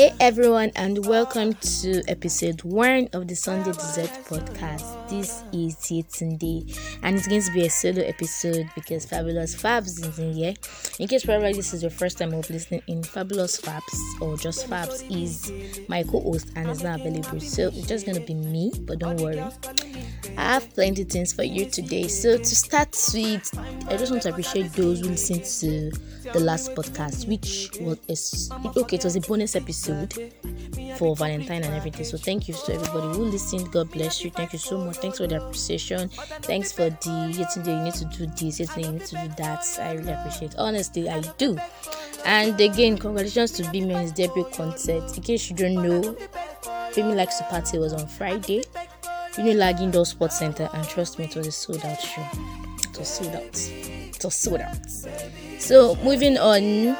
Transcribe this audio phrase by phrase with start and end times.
[0.00, 4.99] Hey everyone, and welcome to episode one of the Sunday Dessert Podcast.
[5.10, 10.18] This is Yetunde, and it's going to be a solo episode because Fabulous Fabs is
[10.20, 10.54] in here.
[11.00, 14.70] In case probably this is your first time of listening in, Fabulous Fabs or just
[14.70, 18.72] Fabs is my co-host and is not available, so it's just going to be me.
[18.82, 19.42] But don't worry,
[20.38, 22.06] I have plenty things for you today.
[22.06, 23.50] So to start with,
[23.88, 25.90] I just want to appreciate those who listened to
[26.32, 28.96] the last podcast, which was a, okay.
[28.96, 30.32] It was a bonus episode
[31.00, 32.04] for Valentine and everything.
[32.04, 33.72] So thank you to everybody who listened.
[33.72, 34.30] God bless you.
[34.30, 34.98] Thank you so much.
[34.98, 36.10] Thanks for the appreciation.
[36.42, 39.64] Thanks for the yesterday you need to do this, yesterday you need to do that.
[39.80, 40.54] I really appreciate.
[40.58, 41.56] Honestly, I do.
[42.26, 45.16] And again, congratulations to Bimi's debut concert.
[45.16, 46.14] In case you don't know,
[46.92, 48.62] Bimi Likes to Party was on Friday.
[49.36, 52.26] Unilag Indoor Sports Center, and trust me, it was a sold out show.
[52.90, 53.70] It was sold out.
[53.72, 54.90] It was sold out.
[55.58, 56.94] So, moving on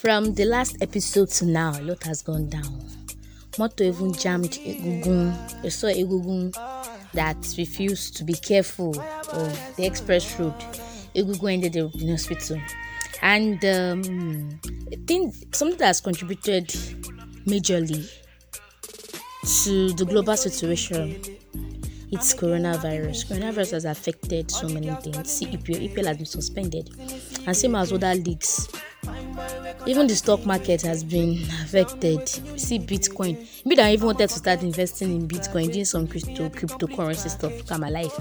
[0.00, 2.80] from the last episode to now, a lot has gone down.
[3.58, 5.34] Moto even jammed Egungun.
[5.62, 6.54] I saw Egungun
[7.12, 10.54] that refused to be careful of the express road.
[11.14, 12.58] Egungun ended up in hospital.
[13.20, 14.58] And um,
[14.90, 16.68] I think something that has contributed
[17.46, 18.10] majorly
[19.64, 21.20] to the global situation
[22.12, 23.26] it's coronavirus.
[23.26, 25.30] Coronavirus has affected so many things.
[25.30, 26.90] See, EPL, EPL has been suspended,
[27.46, 28.68] and same as other leagues.
[29.86, 32.28] Even the stock market has been affected.
[32.28, 33.46] See, Bitcoin.
[33.64, 37.56] Me that I even wanted to start investing in Bitcoin, doing some crypto cryptocurrency stuff.
[37.56, 38.12] Look at my life.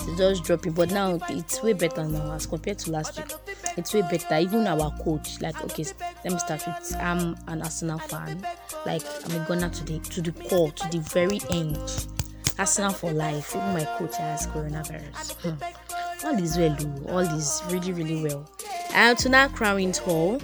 [0.00, 3.32] It's just dropping, but now it's way better now as compared to last week.
[3.76, 4.36] It's way better.
[4.38, 5.84] Even our coach, like, okay,
[6.24, 6.96] let me start with.
[7.00, 8.46] I'm an Arsenal fan.
[8.84, 12.06] Like, I'm a gunner to the to the core, to the very end
[12.58, 13.54] Arsenal for life.
[13.54, 15.32] Even my coach has coronavirus.
[15.42, 16.26] Hmm.
[16.26, 17.12] All is well, oh.
[17.12, 18.48] all is really, really well.
[18.96, 20.40] And to now crowning tall,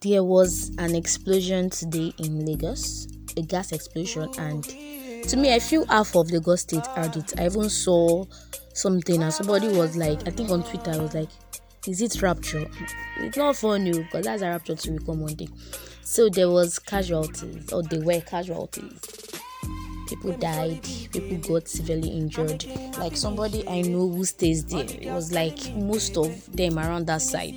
[0.00, 5.84] there was an explosion today in Lagos, a gas explosion, and to me, I feel
[5.84, 7.38] half of Lagos State heard it.
[7.38, 8.24] I even saw
[8.72, 11.28] something, and somebody was like, I think on Twitter, I was like,
[11.86, 12.66] "Is it rapture?"
[13.18, 15.48] It's not funny because that's a rapture to become one day.
[16.02, 18.98] So there was casualties, or there were casualties.
[20.10, 20.82] People died,
[21.12, 22.64] people got severely injured.
[22.98, 27.22] Like somebody I know who stays there, it was like most of them around that
[27.22, 27.54] side,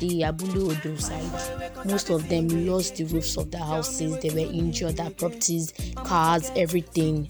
[0.00, 4.18] the Abule Ado side, most of them lost the roofs of their houses.
[4.18, 7.28] They were injured, their properties, cars, everything.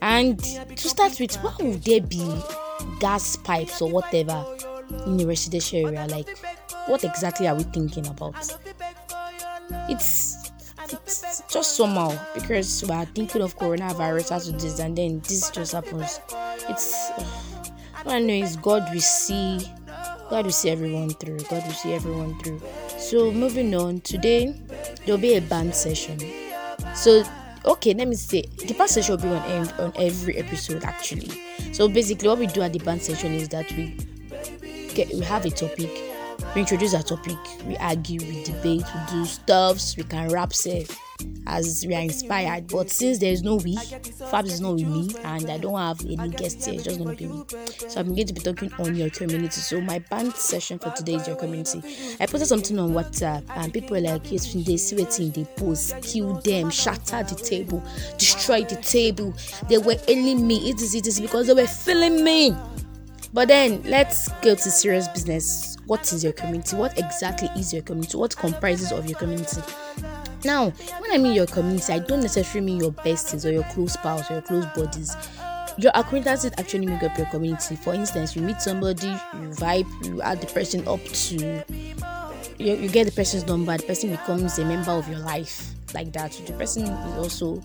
[0.00, 2.40] And to start with, why would there be
[3.00, 4.46] gas pipes or whatever
[5.06, 6.06] in a residential area?
[6.06, 6.28] Like,
[6.86, 8.36] what exactly are we thinking about?
[9.88, 10.50] it's
[10.88, 11.25] it's
[11.56, 15.72] just somehow because we are thinking of coronavirus as it is and then this just
[15.72, 16.20] happens.
[16.68, 17.10] It's
[18.04, 19.58] i know is god we see
[20.30, 22.60] god will see everyone through god will see everyone through.
[22.98, 24.54] So moving on today
[25.06, 26.20] there'll be a bants session.
[26.94, 27.24] So
[27.64, 31.40] okay let me say the bants session will be on, on every episode actually.
[31.72, 33.96] So basically what we do at the bants session is that we
[34.92, 36.15] get we have a topic
[36.54, 40.96] we introduce our topic, we argue, we debate, we do stuffs, we can rap safe
[41.46, 42.66] as we are inspired.
[42.68, 46.00] But since there is no we, Fabs is not with me, and I don't have
[46.04, 47.44] any guests here, it's just gonna be me.
[47.88, 49.60] So I'm going to be talking on your community.
[49.60, 51.82] So my bants session for today is your community.
[52.20, 55.30] I posted something on WhatsApp, and people were like, "Yes, when they see what in
[55.30, 57.82] they post, kill them, shatter the table,
[58.18, 59.34] destroy the table."
[59.68, 60.70] They were ailing me.
[60.70, 62.56] It is it is because they were feeling me.
[63.32, 65.75] But then let's go to serious business.
[65.86, 66.76] What is your community?
[66.76, 68.16] What exactly is your community?
[68.18, 69.62] What comprises of your community?
[70.44, 73.96] Now, when I mean your community, I don't necessarily mean your besties or your close
[73.96, 75.16] pals or your close buddies.
[75.78, 77.76] Your acquaintances actually make up your community.
[77.76, 81.34] For instance, you meet somebody, you vibe, you add the person up to
[82.58, 86.12] you, you get the person's number, the person becomes a member of your life like
[86.14, 86.32] that.
[86.32, 87.62] The person is also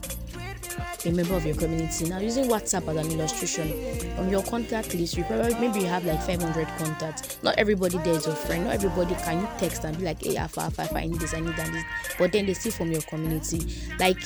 [1.05, 2.05] a member of your community.
[2.09, 6.05] Now, using WhatsApp as an illustration, on your contact list, you probably maybe you have
[6.05, 7.37] like 500 contacts.
[7.43, 8.65] Not everybody there is your friend.
[8.65, 11.39] Not everybody can you text and be like, hey, Alpha, Alpha, I need this, I
[11.39, 11.83] need that, this.
[12.17, 13.61] But then they see from your community.
[13.99, 14.17] Like,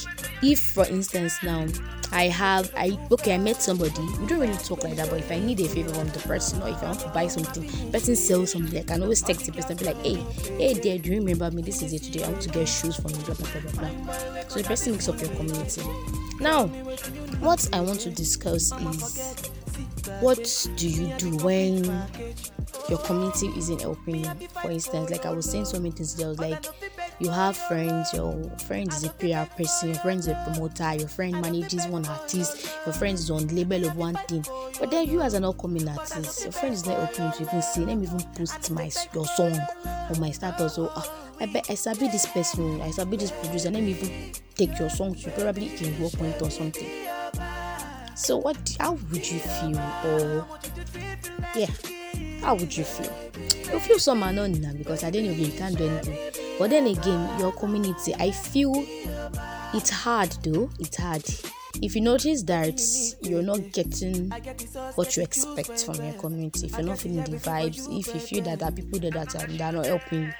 [0.41, 1.65] if for instance now
[2.11, 4.01] I have I okay I met somebody.
[4.19, 6.61] We don't really talk like that but if I need a favor from the person
[6.61, 9.45] or if I want to buy something person sells something Like I can always text
[9.45, 10.15] the person be like hey
[10.57, 11.61] hey dear do you remember me?
[11.61, 12.23] This is it today.
[12.23, 14.13] I want to get shoes from you blah blah blah blah
[14.47, 15.81] so the person makes up your community.
[16.39, 16.67] Now
[17.39, 19.49] what I want to discuss is
[20.21, 21.83] what do you do when
[22.89, 24.23] your community isn't helping?
[24.23, 26.65] You for instance like I was saying so many things I was like
[27.19, 28.33] you have friends your
[28.67, 32.77] friend is a PR person your friend is a promoter your friend manages one artist
[32.85, 34.45] your friend is on the label of one thing.
[34.79, 37.81] But then you as an upcoming artist your friend is not open to even say
[37.81, 40.75] let me even post my your song on my status.
[40.75, 41.03] So uh,
[41.39, 44.89] I bet I sabi this person I sabi this producer let me even take your
[44.89, 46.89] song to probably can work on it or something.
[48.15, 50.47] So what how would you feel or
[51.55, 51.71] yeah
[52.41, 53.13] how would you feel?
[53.71, 55.87] You feel somehow not now because at the end of the day you can't do
[55.87, 58.73] anything but then again your community i feel
[59.75, 60.69] it's hard though.
[60.79, 61.25] It's hard.
[61.81, 62.79] If you notice that
[63.21, 64.31] you're not getting
[64.95, 68.43] what you expect from your community if you're not feeling the vibes if you feel
[68.45, 70.33] that there are people there that are, that are not helping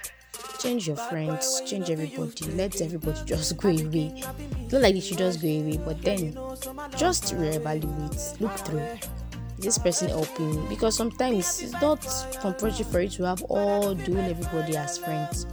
[0.60, 2.46] change your friends change everybody.
[2.54, 4.14] Let everybody just go away.
[4.16, 6.32] It's not like they should just go away but then
[6.98, 8.88] just reevaluate look through.
[9.58, 10.66] This person helping?
[10.70, 12.00] Because sometimes it's not
[12.40, 15.46] compulsory for you to have all do everybody as friends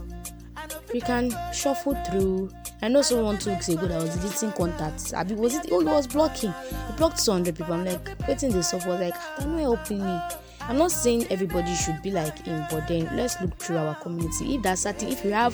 [0.93, 2.51] you can shuffle through.
[2.81, 5.13] I know someone two weeks ago that was deleting contacts.
[5.13, 6.51] Abi was it oh he was blocking.
[6.51, 7.73] He blocked 200 people.
[7.73, 10.19] I'm like wetin dey sup was like ah, they're not helping me.
[10.61, 14.55] I'm not saying everybody should be like him but then let's look through our community.
[14.55, 15.53] If there's certain if you have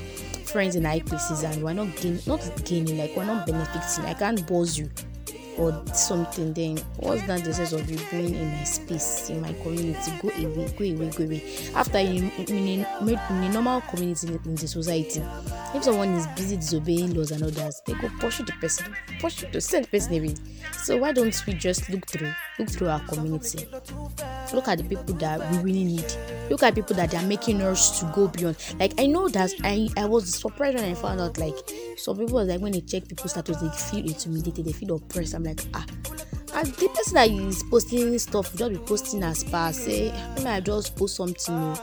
[0.50, 4.14] friends in high places and we're not gaining not gaining like we're not benefiting i
[4.16, 4.90] can't buzz you
[5.60, 9.54] or something then what's that the sense of you being in my space in my
[9.54, 10.12] community?
[10.22, 11.44] Go away go away go away.
[11.76, 15.22] After you in a, in normal community in the society
[15.76, 19.62] if someone is busy disobeying laws and others they go pursue the person pursue to
[19.62, 20.36] send the person away.
[20.74, 23.68] So why don't we just look through look through our community.
[24.54, 26.06] Look at the people that we really need.
[26.50, 28.58] Look at people that they are making us to go beyond.
[28.80, 31.56] Like i know that i i was surprised when i found out like
[31.98, 35.34] some people like when they check people's status they feel intimidated they feel oppressed.
[35.34, 35.86] I'm like ah.
[36.54, 40.60] And the person that is posting stuff just be posting as per say maybe i
[40.60, 41.78] just post something o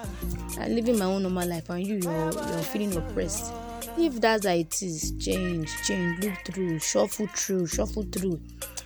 [0.58, 3.52] i'm living my own normal life and you you're you're feeling oppressed.
[3.98, 8.40] If that's how it is change change look through shuffle through shuffle through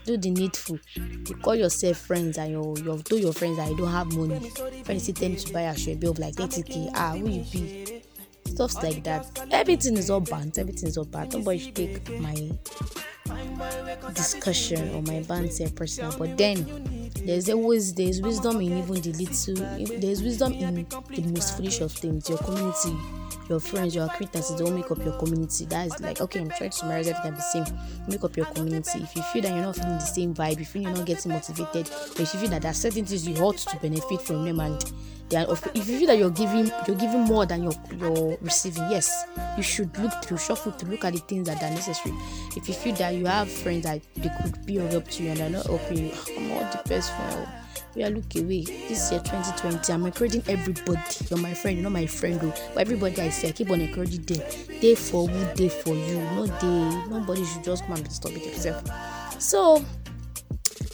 [0.05, 0.79] do the needful.
[0.97, 4.51] You call yourself friends and your your do your friends that you don't have money
[4.85, 8.03] friends still tell to buy asoebi of like thirty k ah who you be?
[8.47, 9.27] Stuffs like that.
[9.51, 12.51] Everything is all banned everything is all bad nobody should take my
[14.15, 20.01] discussion or my banter personal but then there's always there's wisdom in even the little
[20.01, 22.97] there's wisdom in the most foolish of things your community
[23.49, 25.67] your friends your acquaintances don't make up your community.
[25.67, 27.65] That is like okay i'm trying to summarize everything the same.
[28.09, 29.01] Make up your community.
[29.03, 31.33] If you feel that you're not feeling the same vibe if you you're not getting
[31.33, 34.61] motivated if you feel that there are certain things you ought to benefit from them
[34.61, 34.93] and
[35.29, 38.83] they are if you feel that you're giving you're giving more than you're you're receiving
[38.91, 39.25] yes
[39.57, 42.15] you should look through shuffle to look at the things that are necessary.
[42.57, 45.31] If you feel that you have friends that they could be of help to you
[45.31, 47.13] and they're not helping you i'm the best
[47.95, 48.65] we are look away.
[48.65, 51.01] This year 2020 i'm encouraging everybody.
[51.29, 53.81] You're my friend you're not my friend though but everybody i say i keep on
[53.81, 54.41] encouraging them.
[54.81, 56.19] Day for who day for you.
[56.35, 57.09] No day.
[57.09, 58.85] Nobody should just come and disturb it yourself.
[59.41, 59.85] So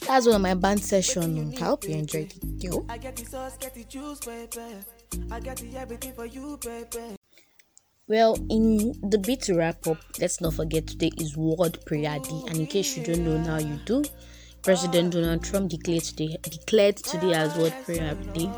[0.07, 1.53] that's one of my bants session.
[1.57, 1.65] Oh.
[1.65, 2.87] I hope you enjoyed it, yo.
[8.09, 12.43] Well, in the bit to wrap up, let's not forget today is World Prayer Day,
[12.49, 14.05] and in case you don't know now, you do.
[14.67, 18.51] President Donald Trump declared today declared today as World Prayer Day.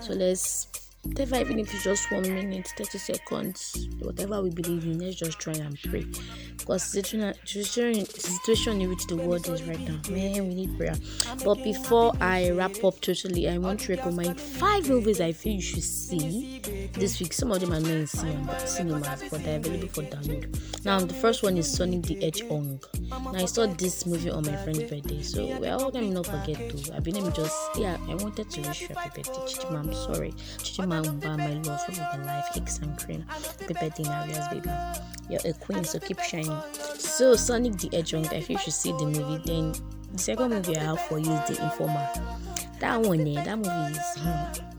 [0.00, 0.68] So let's
[1.06, 5.38] whatever even if it's just one minute 30 seconds whatever we believe in let's just
[5.38, 6.06] try and pray.
[6.58, 10.94] Because situation situation in which the world is right now man we need prayer.
[11.44, 15.62] But before i wrap up totally i want to recommend five movies i feel you
[15.62, 16.60] should see
[16.94, 17.32] this week.
[17.32, 20.84] Some of them are not in cinemas but they're available for download.
[20.84, 22.86] Now the first one is sonic the hedgehog.
[23.10, 26.56] Now i saw this movie on my friend's birthday so well let me not forget
[26.70, 30.32] to I've been just yeah i wanted to wish you happy birthday chichima i'm sorry.
[30.58, 33.24] Chichima Umba, my love, for the life, cakes and cream.
[33.66, 34.70] Birthday, Narias, baby.
[35.28, 36.56] You're a queen, so keep shining.
[36.98, 39.74] So, Sonic the Hedgehog, if you should see the movie, then
[40.12, 42.08] the second movie I have for you is The Informer.
[42.80, 44.18] That one, eh, that movie is.
[44.18, 44.76] Hmm.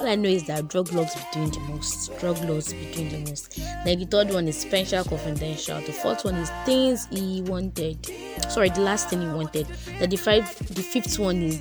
[0.00, 2.16] All I know is that drug lords be doing the most.
[2.20, 3.56] Drug lords be doing the most.
[3.84, 5.80] Then the third one is Special Confidential.
[5.80, 8.06] The fourth one is Things He Wanted.
[8.48, 9.66] Sorry, the last thing he wanted.
[9.98, 11.60] Then the five, the fifth one is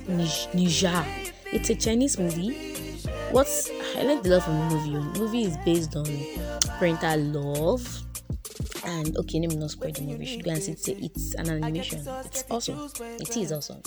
[0.53, 1.03] Ne Zha.
[1.51, 2.86] It's a Chinese movie
[3.31, 4.91] what's I like the love from the movie.
[4.91, 6.05] The movie is based on
[6.77, 8.06] parental love.
[8.87, 10.25] And okay, let me not spoil the movie.
[10.25, 10.97] You should go and see it.
[11.03, 11.99] It's an animation.
[12.23, 12.89] It's awesome.
[13.19, 13.81] It is awesome.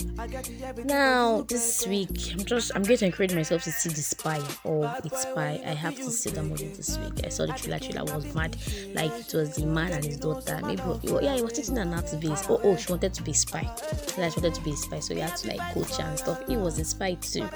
[0.85, 4.93] Now this week, I'm just I'm going to encourage myself to see the spy or
[5.03, 5.59] it's spy.
[5.65, 7.25] I have to see the movie this week.
[7.25, 7.79] I saw the trailer.
[7.79, 8.55] Trailer was mad.
[8.93, 10.59] Like it was the man and his daughter.
[10.63, 10.83] Maybe
[11.21, 12.29] yeah, he was teaching an art be.
[12.47, 13.67] Oh oh, she wanted to be a spy.
[14.13, 14.99] She wanted to be a spy.
[14.99, 16.47] So you had to like coach and stuff.
[16.47, 17.49] He was a spy too.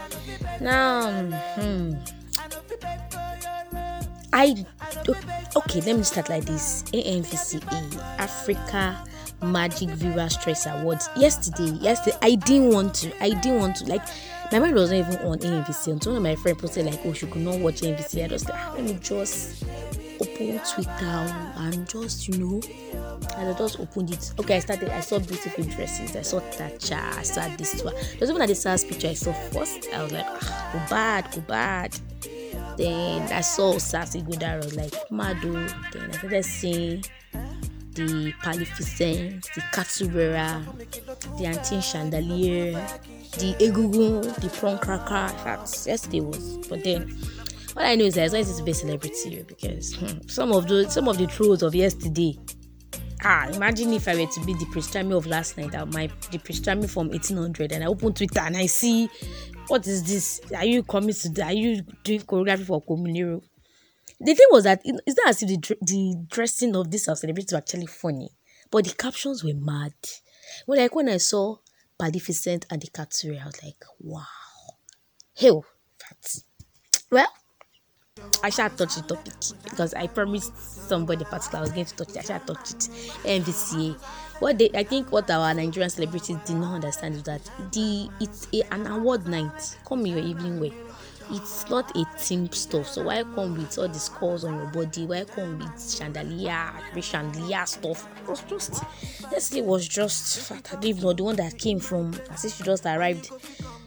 [0.59, 1.11] Now,
[1.55, 1.93] hmm
[4.37, 4.65] I
[5.55, 6.83] okay, let me start like this.
[6.91, 9.01] AMVCA Africa
[9.41, 11.07] Magic Viewers' Choice Awards.
[11.15, 13.23] Yesterday, yesterday, I didn't want to.
[13.23, 13.85] I didn't want to.
[13.85, 14.01] Like,
[14.51, 17.13] my mind was not even on AMVC until one of my friends posted like, "Oh,
[17.13, 19.63] she could not watch AMVC." I just like, let me just
[20.19, 20.91] open Twitter
[21.55, 22.61] and just you know,
[23.37, 24.33] and I just opened it.
[24.37, 24.89] Okay, I started.
[24.89, 26.13] I saw beautiful dresses.
[26.13, 27.17] I saw Tacha.
[27.17, 27.95] I saw this one.
[28.19, 29.87] There's even at the SARS picture I saw first.
[29.93, 31.97] I was like, ah, go bad, go bad.
[32.77, 35.53] Then I saw Sassy I was like, Mado.
[35.91, 37.03] Then I started seeing
[37.95, 40.63] the Palificent, the Katsubera,
[41.37, 42.73] the Antin Chandelier,
[43.37, 45.33] the Egungun, the Prawn Cracker.
[45.37, 46.67] Fact, yesterday was.
[46.67, 47.07] But then,
[47.73, 50.67] what I know is that it's always to be a celebrity because hmm, some of
[50.67, 52.37] the some of the trolls of yesterday.
[53.23, 56.87] Ah, imagine if I were to be the Pristami of last night, my the Pristami
[56.87, 59.09] from 1800, and I open Twitter and I see
[59.67, 60.41] what is this?
[60.55, 61.43] Are you coming to?
[61.43, 63.41] Are you doing choreography for Komuniro?
[64.19, 67.53] The thing was that it's not as if the, the dressing of this celebrities was
[67.53, 68.29] actually funny,
[68.71, 69.93] but the captions were mad.
[70.67, 71.57] Well, like when I saw
[71.99, 74.25] Palificent and the Katsuri, I was like, wow,
[75.37, 75.65] hell,
[75.99, 76.45] that's
[77.11, 77.31] well.
[78.41, 79.33] I shall touch the topic
[79.65, 82.17] because I promised somebody particular I was going to touch it.
[82.17, 82.77] I shall touch it.
[83.25, 83.99] MVCA
[84.39, 88.47] what they i think what our nigerian celebrities did not understand is that the it's
[88.53, 89.77] a, an award night.
[89.85, 90.71] Come your evening wear
[91.31, 92.87] it's not a team stuff.
[92.87, 95.07] So why come with all the scores on your body?
[95.07, 98.07] Why come with chandelier chandelier stuff?
[98.21, 98.83] It was just
[99.31, 102.63] yesterday was just i don't even know the one that came from as if she
[102.63, 103.29] just arrived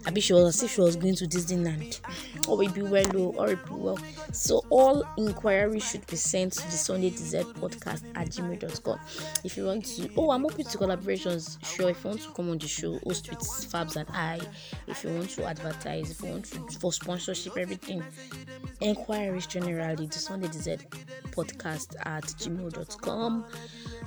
[0.08, 2.00] I be she was as if she was going to Disneyland.
[2.48, 3.98] Or we be well, oh, or be well.
[4.32, 8.98] So all inquiries should be sent to the Sunday Dessert Podcast at gmail.com.
[9.44, 11.62] If you want to, oh, I'm open to collaborations.
[11.62, 14.40] Sure, if you want to come on the show, host with Fabs and I.
[14.86, 18.02] If you want to advertise, if you want to for sponsorship, everything.
[18.80, 20.88] Inquiries generally the Sunday Dessert
[21.32, 23.44] Podcast at gmail.com.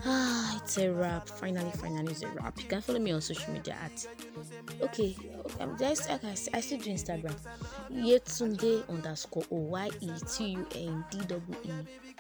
[0.04, 1.30] Ah, it's a wrap.
[1.30, 2.58] Finally, finally, it's a wrap.
[2.60, 4.08] You can follow me on social media at
[4.82, 5.16] okay.
[5.60, 7.36] I'm just okay, I still do Instagram.
[7.92, 11.72] Yetunde underscore O Y E T U N D W E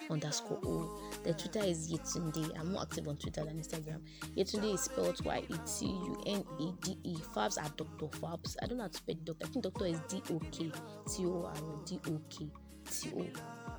[0.09, 0.99] underscore O.
[1.23, 2.59] The Twitter is Yetunde.
[2.59, 4.01] I'm more active on Twitter than Instagram.
[4.35, 7.15] Yetunde is spelled Y E T U N E D E.
[7.35, 8.55] Fabs are Doctor Fabs.
[8.61, 9.45] I don't know how to spell doctor.
[9.45, 10.71] I think doctor is D O K
[11.07, 12.47] T O R D O K
[12.89, 13.25] T O.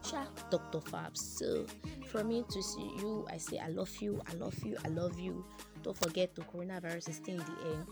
[0.05, 0.81] Sha Dr.
[0.81, 1.19] Fabs.
[1.19, 1.67] So
[2.09, 5.19] from me to see you, I say I love you, I love you, I love
[5.19, 5.45] you.
[5.83, 7.87] Don't forget the coronavirus is still in the air.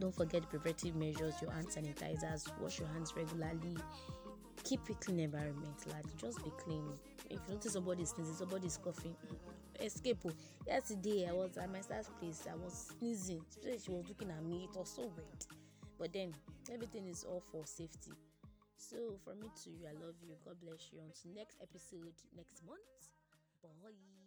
[0.00, 3.76] Don't forget the preventive measures, your hand sanitizers, wash your hands regularly.
[4.64, 6.04] Keep a clean environment, lad.
[6.16, 6.84] Just be clean.
[7.30, 9.16] If you notice somebody sneezing, somebody coughing,
[9.80, 10.18] escape.
[10.26, 10.32] Oh.
[10.66, 13.42] Yesterday I was at my staff's place, I was sneezing.
[13.62, 15.46] She was looking at me, it was so weird.
[15.98, 16.32] But then
[16.72, 18.12] everything is all for safety.
[18.76, 20.34] So, from me to you, I love you.
[20.44, 21.00] God bless you.
[21.00, 23.10] Until next episode next month.
[23.60, 24.17] Bye.